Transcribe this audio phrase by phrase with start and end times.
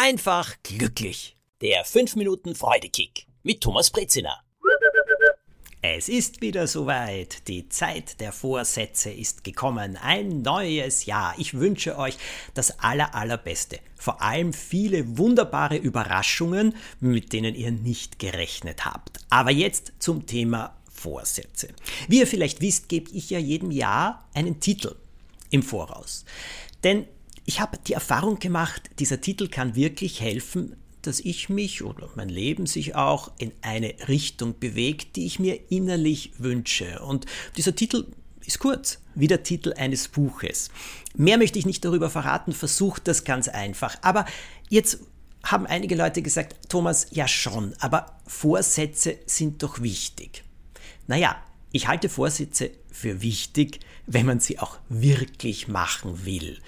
[0.00, 1.36] einfach glücklich.
[1.60, 4.40] Der 5 Minuten Freudekick mit Thomas Brezina.
[5.82, 7.46] Es ist wieder soweit.
[7.48, 9.98] Die Zeit der Vorsätze ist gekommen.
[9.98, 11.34] Ein neues Jahr.
[11.36, 12.16] Ich wünsche euch
[12.54, 13.78] das aller, allerbeste.
[13.94, 19.18] Vor allem viele wunderbare Überraschungen, mit denen ihr nicht gerechnet habt.
[19.28, 21.68] Aber jetzt zum Thema Vorsätze.
[22.08, 24.96] Wie ihr vielleicht wisst, gebe ich ja jedem Jahr einen Titel
[25.50, 26.24] im Voraus.
[26.84, 27.06] Denn
[27.50, 32.28] ich habe die Erfahrung gemacht, dieser Titel kann wirklich helfen, dass ich mich oder mein
[32.28, 37.00] Leben sich auch in eine Richtung bewegt, die ich mir innerlich wünsche.
[37.00, 38.06] Und dieser Titel
[38.46, 40.70] ist kurz, wie der Titel eines Buches.
[41.16, 43.96] Mehr möchte ich nicht darüber verraten, versucht das ganz einfach.
[44.02, 44.26] Aber
[44.68, 45.00] jetzt
[45.42, 50.44] haben einige Leute gesagt, Thomas, ja schon, aber Vorsätze sind doch wichtig.
[51.08, 51.34] Naja,
[51.72, 56.58] ich halte Vorsätze für wichtig, wenn man sie auch wirklich machen will.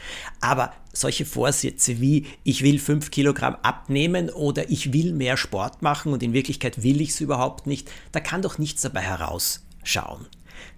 [0.41, 6.13] Aber solche Vorsätze wie ich will fünf Kilogramm abnehmen oder ich will mehr Sport machen
[6.13, 10.27] und in Wirklichkeit will ich es überhaupt nicht, da kann doch nichts dabei herausschauen.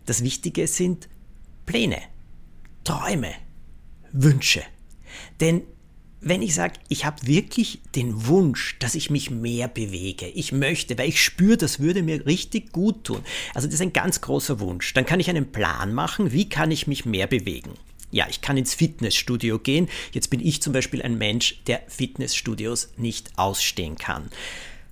[0.07, 1.09] Das Wichtige sind
[1.67, 2.01] Pläne,
[2.85, 3.33] Träume,
[4.13, 4.63] Wünsche.
[5.41, 5.63] Denn
[6.25, 10.97] wenn ich sage, ich habe wirklich den Wunsch, dass ich mich mehr bewege, ich möchte,
[10.97, 13.21] weil ich spüre, das würde mir richtig gut tun.
[13.55, 14.95] Also das ist ein ganz großer Wunsch.
[14.95, 17.73] Dann kann ich einen Plan machen, wie kann ich mich mehr bewegen.
[18.11, 19.89] Ja, ich kann ins Fitnessstudio gehen.
[20.13, 24.31] Jetzt bin ich zum Beispiel ein Mensch, der Fitnessstudios nicht ausstehen kann.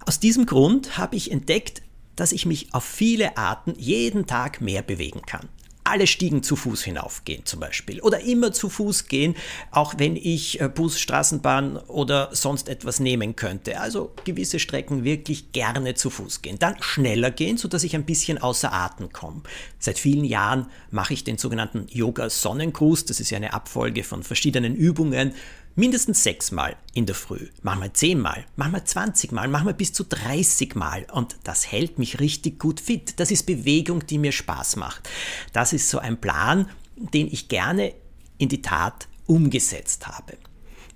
[0.05, 1.83] Aus diesem Grund habe ich entdeckt,
[2.15, 5.49] dass ich mich auf viele Arten jeden Tag mehr bewegen kann
[5.85, 9.35] alle Stiegen zu Fuß hinaufgehen zum Beispiel oder immer zu Fuß gehen,
[9.71, 13.81] auch wenn ich äh, Bus, Straßenbahn oder sonst etwas nehmen könnte.
[13.81, 16.59] Also gewisse Strecken wirklich gerne zu Fuß gehen.
[16.59, 19.43] Dann schneller gehen, sodass ich ein bisschen außer Atem komme.
[19.79, 23.07] Seit vielen Jahren mache ich den sogenannten Yoga Sonnengruß.
[23.07, 25.35] Das ist ja eine Abfolge von verschiedenen Übungen
[25.75, 31.07] Mindestens sechsmal in der Früh, manchmal zehnmal, manchmal zwanzigmal, manchmal bis zu dreißigmal.
[31.13, 33.19] Und das hält mich richtig gut fit.
[33.19, 35.09] Das ist Bewegung, die mir Spaß macht.
[35.55, 37.95] Das ist so ein Plan, den ich gerne
[38.37, 40.37] in die Tat umgesetzt habe.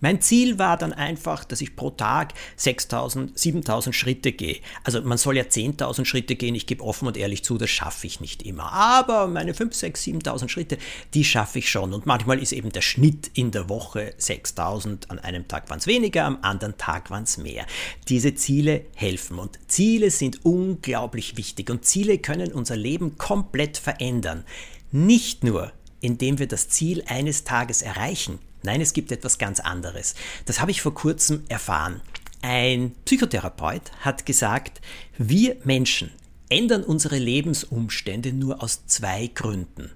[0.01, 4.59] Mein Ziel war dann einfach, dass ich pro Tag 6000, 7000 Schritte gehe.
[4.85, 6.55] Also man soll ja 10.000 Schritte gehen.
[6.55, 8.73] Ich gebe offen und ehrlich zu, das schaffe ich nicht immer.
[8.73, 10.79] Aber meine 5, 6, 7000 Schritte,
[11.15, 11.95] die schaffe ich schon.
[11.95, 15.11] Und manchmal ist eben der Schnitt in der Woche 6000.
[15.11, 17.67] An einem Tag waren es weniger, am anderen Tag waren es mehr.
[18.09, 19.39] Diese Ziele helfen.
[19.39, 21.71] Und Ziele sind unglaublich wichtig.
[21.71, 24.45] Und Ziele können unser Leben komplett verändern.
[24.93, 30.17] Nicht nur, indem wir das Ziel eines Tages erreichen, Nein, es gibt etwas ganz anderes.
[30.45, 32.01] Das habe ich vor kurzem erfahren.
[32.43, 34.81] Ein Psychotherapeut hat gesagt,
[35.17, 36.11] wir Menschen
[36.49, 39.93] ändern unsere Lebensumstände nur aus zwei Gründen.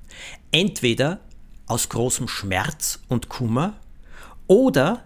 [0.53, 1.19] Entweder
[1.67, 3.77] aus großem Schmerz und Kummer
[4.47, 5.05] oder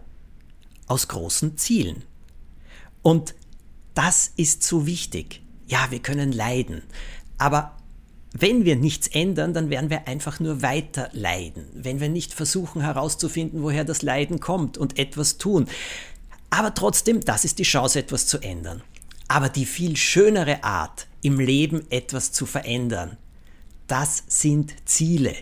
[0.86, 2.04] aus großen Zielen.
[3.00, 3.34] Und
[3.94, 5.41] das ist so wichtig.
[5.66, 6.82] Ja, wir können leiden,
[7.38, 7.78] aber
[8.37, 12.83] wenn wir nichts ändern, dann werden wir einfach nur weiter leiden, wenn wir nicht versuchen
[12.83, 15.69] herauszufinden, woher das Leiden kommt und etwas tun.
[16.50, 18.83] Aber trotzdem, das ist die Chance, etwas zu ändern.
[19.28, 23.17] Aber die viel schönere Art, im Leben etwas zu verändern,
[23.87, 25.34] das sind Ziele.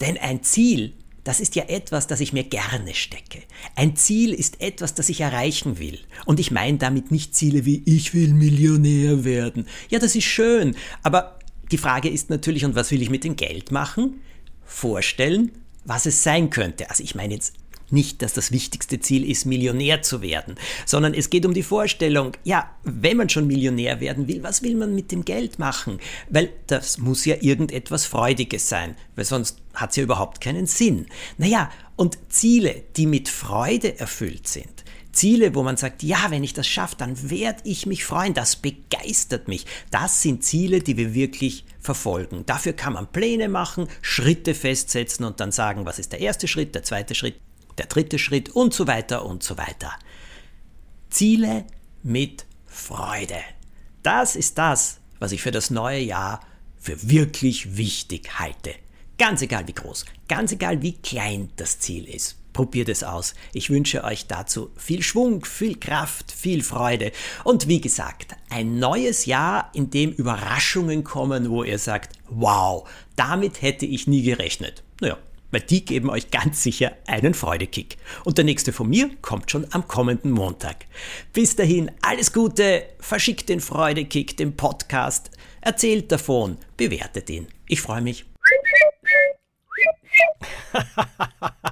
[0.00, 0.94] Denn ein Ziel,
[1.24, 3.42] das ist ja etwas, das ich mir gerne stecke.
[3.76, 6.00] Ein Ziel ist etwas, das ich erreichen will.
[6.26, 9.68] Und ich meine damit nicht Ziele wie ich will Millionär werden.
[9.90, 11.38] Ja, das ist schön, aber
[11.72, 14.20] die Frage ist natürlich, und was will ich mit dem Geld machen?
[14.64, 15.52] Vorstellen,
[15.84, 16.90] was es sein könnte.
[16.90, 17.54] Also ich meine jetzt
[17.92, 20.54] nicht, dass das wichtigste Ziel ist, Millionär zu werden,
[20.86, 24.74] sondern es geht um die Vorstellung, ja, wenn man schon Millionär werden will, was will
[24.76, 25.98] man mit dem Geld machen?
[26.30, 31.06] Weil das muss ja irgendetwas Freudiges sein, weil sonst hat es ja überhaupt keinen Sinn.
[31.36, 36.54] Naja, und Ziele, die mit Freude erfüllt sind, Ziele, wo man sagt, ja, wenn ich
[36.54, 39.66] das schaffe, dann werde ich mich freuen, das begeistert mich.
[39.90, 42.46] Das sind Ziele, die wir wirklich verfolgen.
[42.46, 46.74] Dafür kann man Pläne machen, Schritte festsetzen und dann sagen, was ist der erste Schritt,
[46.74, 47.38] der zweite Schritt,
[47.78, 49.92] der dritte Schritt und so weiter und so weiter.
[51.10, 51.64] Ziele
[52.02, 53.40] mit Freude.
[54.02, 56.40] Das ist das, was ich für das neue Jahr
[56.78, 58.74] für wirklich wichtig halte.
[59.18, 62.41] Ganz egal wie groß, ganz egal wie klein das Ziel ist.
[62.52, 63.34] Probiert es aus.
[63.52, 67.12] Ich wünsche euch dazu viel Schwung, viel Kraft, viel Freude
[67.44, 73.62] und wie gesagt, ein neues Jahr, in dem Überraschungen kommen, wo ihr sagt, wow, damit
[73.62, 74.82] hätte ich nie gerechnet.
[75.00, 75.18] Naja,
[75.52, 77.98] weil die geben euch ganz sicher einen Freudekick.
[78.24, 80.86] Und der nächste von mir kommt schon am kommenden Montag.
[81.32, 87.46] Bis dahin, alles Gute, verschickt den Freudekick, den Podcast, erzählt davon, bewertet ihn.
[87.68, 88.24] Ich freue mich.